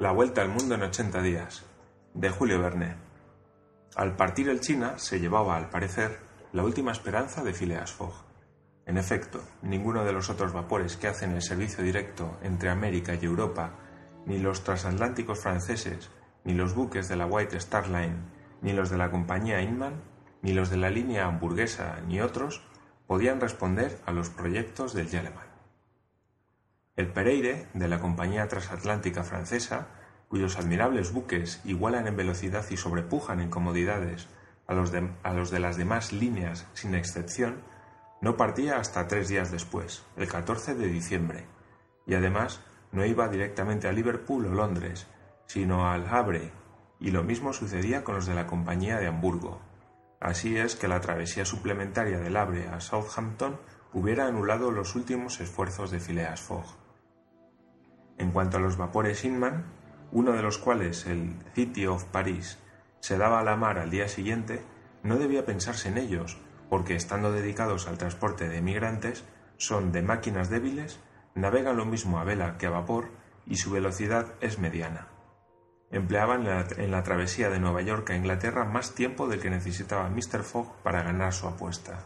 [0.00, 1.62] La vuelta al mundo en 80 días,
[2.14, 2.94] de Julio Verne.
[3.96, 6.16] Al partir el China se llevaba, al parecer,
[6.54, 8.14] la última esperanza de Phileas Fogg.
[8.86, 13.26] En efecto, ninguno de los otros vapores que hacen el servicio directo entre América y
[13.26, 13.74] Europa,
[14.24, 16.08] ni los transatlánticos franceses,
[16.44, 18.16] ni los buques de la White Star Line,
[18.62, 20.00] ni los de la compañía Inman,
[20.40, 22.62] ni los de la línea hamburguesa, ni otros,
[23.06, 25.49] podían responder a los proyectos del Yeleman.
[26.96, 29.88] El Pereire, de la compañía transatlántica francesa,
[30.28, 34.28] cuyos admirables buques igualan en velocidad y sobrepujan en comodidades
[34.66, 37.62] a los, de, las demás líneas sin excepción,
[38.20, 41.46] no partía hasta tres días después, el 14 de diciembre,
[42.06, 42.60] y además
[42.92, 45.08] no iba directamente a Liverpool o Londres,
[45.46, 46.52] sino al Havre,
[47.00, 49.60] y lo mismo sucedía con los de la compañía de Hamburgo.
[50.20, 53.58] Así es que la travesía suplementaria del Havre a Southampton
[53.92, 56.66] hubiera anulado los últimos esfuerzos de Phileas Fogg.
[58.20, 59.64] En cuanto a los vapores Inman,
[60.12, 62.58] uno de los cuales, el City of Paris,
[63.00, 64.62] se daba a la mar al día siguiente,
[65.02, 66.36] no debía pensarse en ellos,
[66.68, 69.24] porque estando dedicados al transporte de emigrantes,
[69.56, 71.00] son de máquinas débiles,
[71.34, 73.08] navegan lo mismo a vela que a vapor
[73.46, 75.08] y su velocidad es mediana.
[75.90, 80.42] Empleaban en la, travesía de Nueva York a Inglaterra más tiempo del que necesitaba Mr.
[80.42, 82.04] Fogg para ganar su apuesta.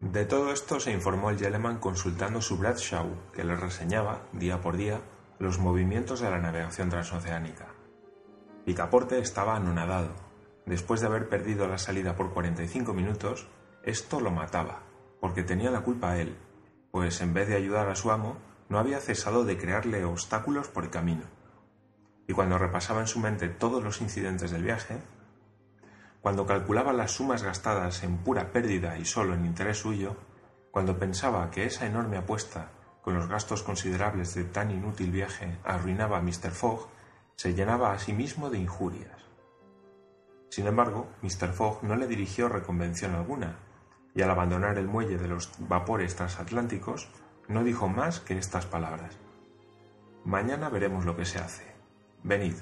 [0.00, 4.76] De todo esto se informó el Yeleman consultando su Bradshaw, que le reseñaba, día por
[4.76, 5.00] día,
[5.38, 7.68] los movimientos de la navegación transoceánica.
[8.64, 10.14] Picaporte estaba anonadado.
[10.66, 13.48] Después de haber perdido la salida por 45 minutos,
[13.82, 14.82] esto lo mataba,
[15.20, 16.36] porque tenía la culpa él,
[16.90, 18.36] pues en vez de ayudar a su amo,
[18.68, 21.36] no había cesado de crearle obstáculos por el camino
[22.26, 24.98] y cuando repasaba en su mente todos los incidentes del viaje,
[26.20, 30.16] cuando calculaba las sumas gastadas en pura pérdida y solo en interés suyo,
[30.70, 32.70] cuando pensaba que esa enorme apuesta,
[33.02, 36.50] con los gastos considerables de tan inútil viaje, arruinaba a Mr.
[36.50, 36.88] Fogg,
[37.36, 39.26] se llenaba a sí mismo de injurias.
[40.50, 41.52] Sin embargo, Mr.
[41.52, 43.56] Fogg no le dirigió reconvención alguna,
[44.14, 47.08] y al abandonar el muelle de los vapores transatlánticos,
[47.48, 49.16] no dijo más que estas palabras.
[50.24, 51.64] Mañana veremos lo que se hace.
[52.24, 52.54] Venid.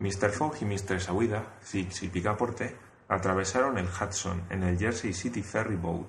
[0.00, 0.30] Mr.
[0.30, 1.00] Fogg y Mr.
[1.00, 2.76] Sawida, Fix y Picaporte
[3.08, 6.06] atravesaron el Hudson en el Jersey City Ferry Boat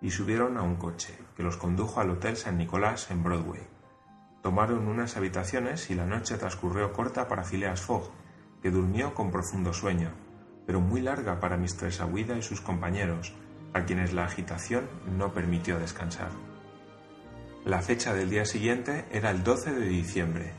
[0.00, 3.66] y subieron a un coche que los condujo al Hotel San Nicolás en Broadway.
[4.42, 8.10] Tomaron unas habitaciones y la noche transcurrió corta para Phileas Fogg,
[8.62, 10.12] que durmió con profundo sueño,
[10.66, 11.92] pero muy larga para Mr.
[11.92, 13.34] Sawida y sus compañeros,
[13.74, 16.30] a quienes la agitación no permitió descansar.
[17.64, 20.54] La fecha del día siguiente era el 12 de diciembre,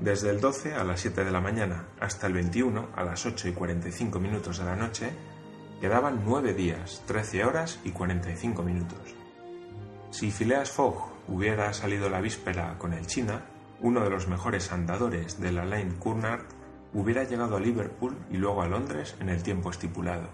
[0.00, 3.48] desde el 12 a las 7 de la mañana hasta el 21 a las 8
[3.48, 5.10] y 45 minutos de la noche,
[5.78, 9.14] quedaban 9 días, 13 horas y 45 minutos.
[10.10, 13.44] Si Phileas Fogg hubiera salido la víspera con el China,
[13.80, 16.46] uno de los mejores andadores de la Line Cunard
[16.94, 20.28] hubiera llegado a Liverpool y luego a Londres en el tiempo estipulado.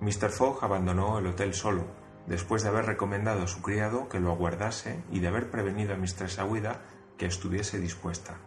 [0.00, 0.30] Mr.
[0.30, 1.84] Fogg abandonó el hotel solo,
[2.28, 5.96] después de haber recomendado a su criado que lo aguardase y de haber prevenido a
[5.96, 6.82] Mistress Aguida
[7.16, 8.38] que estuviese dispuesta.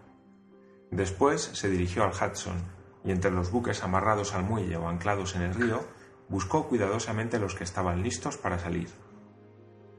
[0.92, 2.62] Después se dirigió al Hudson
[3.06, 5.84] y entre los buques amarrados al muelle o anclados en el río,
[6.28, 8.90] buscó cuidadosamente los que estaban listos para salir.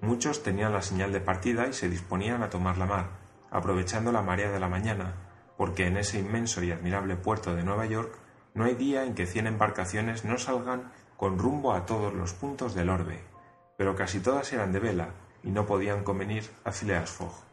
[0.02, 3.06] Muchos tenían la señal de partida y se disponían a tomar la mar,
[3.50, 5.14] aprovechando la marea de la mañana,
[5.56, 8.18] porque en ese inmenso y admirable puerto de Nueva York
[8.54, 12.74] no hay día en que cien embarcaciones no salgan con rumbo a todos los puntos
[12.74, 13.20] del orbe,
[13.78, 15.08] pero casi todas eran de vela
[15.42, 17.51] y no podían convenir a Phileas Fogg.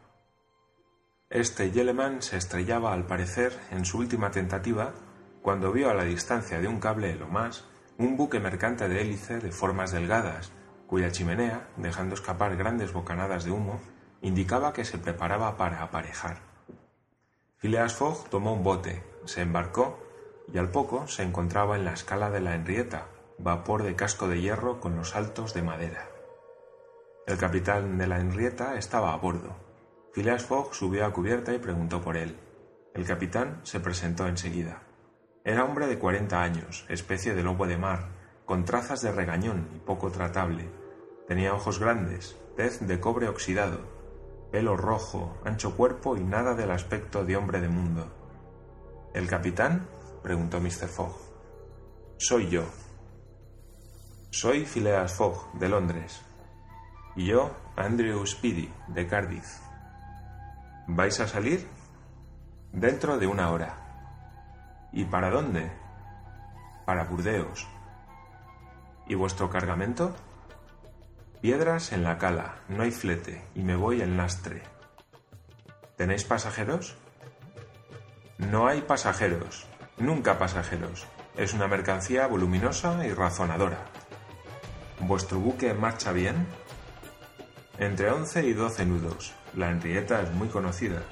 [1.30, 4.94] Este Yeleman se estrellaba al parecer en su última tentativa
[5.42, 7.68] cuando vio a la distancia de un cable lo más
[7.98, 10.50] un buque mercante de hélice de formas delgadas,
[10.88, 13.80] cuya chimenea, dejando escapar grandes bocanadas de humo,
[14.22, 16.38] indicaba que se preparaba para aparejar.
[17.58, 20.02] Phileas Fogg tomó un bote, se embarcó
[20.52, 23.06] y al poco se encontraba en la escala de la Henrietta,
[23.38, 26.08] vapor de casco de hierro con los altos de madera.
[27.28, 29.69] El capitán de la Henrietta estaba a bordo
[30.12, 32.36] Phileas Fogg subió a cubierta y preguntó por él.
[32.94, 34.82] El capitán se presentó enseguida.
[35.44, 38.08] Era hombre de cuarenta años, especie de lobo de mar,
[38.44, 40.68] con trazas de regañón y poco tratable.
[41.28, 43.78] Tenía ojos grandes, tez de cobre oxidado,
[44.50, 48.10] pelo rojo, ancho cuerpo y nada del aspecto de hombre de mundo.
[49.14, 49.86] ¿El capitán?
[50.24, 50.88] preguntó Mr.
[50.88, 51.16] Fogg.
[52.18, 52.64] Soy yo.
[54.30, 56.20] Soy Phileas Fogg, de Londres.
[57.14, 59.69] Y yo, Andrew Speedy, de Cardiff.
[60.92, 61.68] ¿Vais a salir?
[62.72, 63.76] Dentro de una hora.
[64.92, 65.70] ¿Y para dónde?
[66.84, 67.68] Para Burdeos.
[69.06, 70.16] ¿Y vuestro cargamento?
[71.40, 74.62] Piedras en la cala, no hay flete, y me voy en lastre.
[75.96, 76.96] ¿Tenéis pasajeros?
[78.38, 81.06] No hay pasajeros, nunca pasajeros.
[81.36, 83.86] Es una mercancía voluminosa y razonadora.
[84.98, 86.48] ¿Vuestro buque marcha bien?
[87.78, 89.39] Entre 11 y 12 nudos.
[89.56, 91.02] La Henrietta es muy conocida.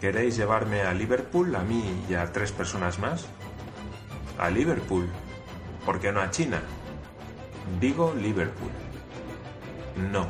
[0.00, 3.26] ¿Queréis llevarme a Liverpool, a mí y a tres personas más?
[4.38, 5.08] A Liverpool.
[5.84, 6.60] ¿Por qué no a China?
[7.80, 8.70] Digo Liverpool.
[10.10, 10.26] No.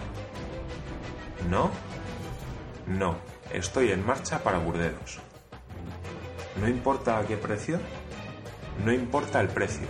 [1.49, 1.71] ¿No?
[2.87, 3.17] No.
[3.53, 5.21] Estoy en marcha para Burdeos.
[6.61, 7.81] ¿No importa a qué precio?
[8.85, 9.87] No importa el precio.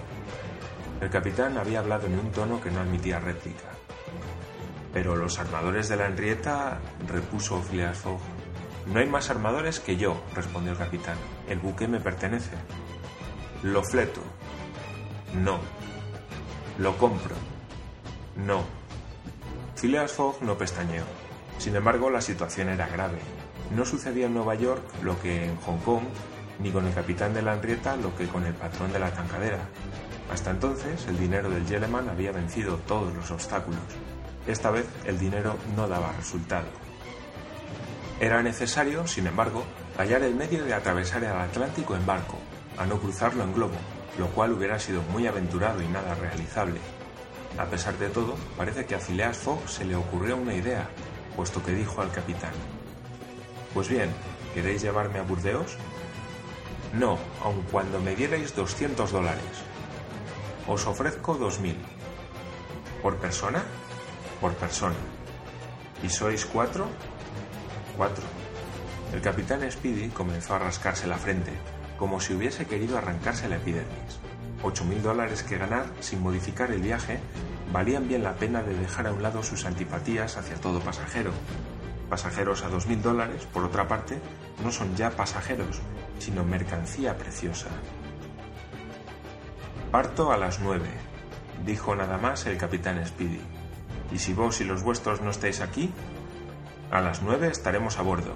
[1.00, 3.70] El capitán había hablado en un tono que no admitía réplica.
[4.92, 8.20] Pero los armadores de la Henrietta, repuso Phileas Fogg.
[8.86, 11.16] No hay más armadores que yo, respondió el capitán.
[11.48, 12.56] El buque me pertenece.
[13.62, 14.20] Lo fleto.
[15.34, 15.58] No.
[16.78, 17.36] Lo compro.
[18.36, 18.64] No.
[19.76, 21.04] Phileas Fogg no pestañeó.
[21.58, 23.18] Sin embargo, la situación era grave.
[23.74, 26.04] No sucedía en Nueva York lo que en Hong Kong,
[26.58, 29.58] ni con el capitán de la Henrietta lo que con el patrón de la tancadera.
[30.32, 33.80] Hasta entonces, el dinero del Yeleman había vencido todos los obstáculos.
[34.46, 36.68] Esta vez el dinero no daba resultado.
[38.20, 39.64] Era necesario, sin embargo,
[39.96, 42.38] hallar el medio de atravesar el Atlántico en barco,
[42.76, 43.76] a no cruzarlo en globo,
[44.18, 46.80] lo cual hubiera sido muy aventurado y nada realizable.
[47.58, 50.88] A pesar de todo, parece que a Phileas Fogg se le ocurrió una idea,
[51.36, 52.52] puesto que dijo al capitán:
[53.74, 54.10] Pues bien,
[54.54, 55.76] ¿queréis llevarme a Burdeos?
[56.92, 59.64] No, aun cuando me dierais 200 dólares.
[60.66, 61.76] Os ofrezco 2000.
[63.02, 63.62] ¿Por persona?
[64.40, 64.96] Por persona.
[66.02, 66.88] ¿Y sois cuatro?
[67.96, 68.24] Cuatro.
[69.12, 71.52] El capitán Speedy comenzó a rascarse la frente,
[71.98, 74.18] como si hubiese querido arrancarse la epidermis.
[74.62, 77.18] Ocho mil dólares que ganar sin modificar el viaje
[77.72, 81.32] valían bien la pena de dejar a un lado sus antipatías hacia todo pasajero.
[82.08, 84.18] Pasajeros a dos mil dólares, por otra parte,
[84.62, 85.80] no son ya pasajeros,
[86.18, 87.68] sino mercancía preciosa.
[89.90, 90.88] Parto a las nueve,
[91.64, 93.59] dijo nada más el capitán Speedy.
[94.12, 95.92] ¿Y si vos y los vuestros no estáis aquí?
[96.90, 98.34] A las nueve estaremos a bordo,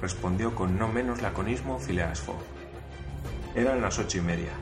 [0.00, 2.42] respondió con no menos laconismo Phileas Fogg.
[3.54, 4.52] Eran las ocho y media.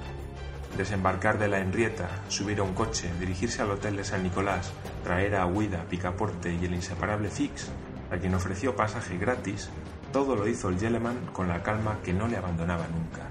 [0.77, 4.73] Desembarcar de la Henrietta, subir a un coche, dirigirse al hotel de San Nicolás,
[5.05, 7.71] traer a Huida, Picaporte y el inseparable Fix,
[8.11, 9.69] a quien ofreció pasaje gratis,
[10.13, 13.29] todo lo hizo el Yeleman con la calma que no le abandonaba nunca.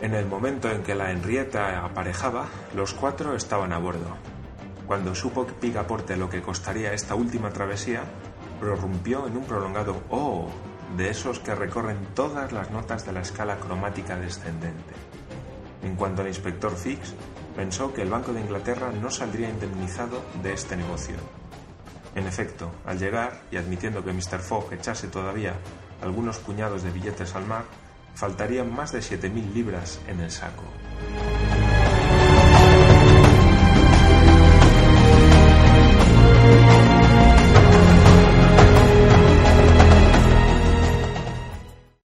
[0.00, 4.16] En el momento en que la Henrietta aparejaba, los cuatro estaban a bordo,
[4.88, 8.04] cuando supo Picaporte lo que costaría esta última travesía,
[8.58, 10.48] prorrumpió en un prolongado oh
[10.96, 14.94] de esos que recorren todas las notas de la escala cromática descendente.
[15.82, 17.12] En cuanto al inspector Fix,
[17.54, 21.16] pensó que el Banco de Inglaterra no saldría indemnizado de este negocio.
[22.14, 24.38] En efecto, al llegar, y admitiendo que Mr.
[24.40, 25.52] Fogg echase todavía
[26.00, 27.64] algunos puñados de billetes al mar,
[28.14, 30.64] faltarían más de 7.000 libras en el saco.